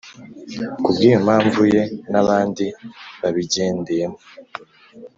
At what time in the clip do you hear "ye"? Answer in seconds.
1.73-1.81